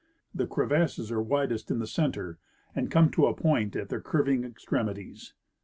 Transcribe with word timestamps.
The 0.33 0.47
crevasses 0.47 1.11
are 1.11 1.21
widest 1.21 1.69
in 1.69 1.77
the 1.77 1.85
center 1.85 2.39
and 2.75 2.89
come 2.89 3.11
to 3.11 3.27
a 3.27 3.35
point 3.35 3.75
at 3.75 3.89
their 3.89 4.01
curving 4.01 4.43
ex 4.43 4.65
tremities. 4.65 5.33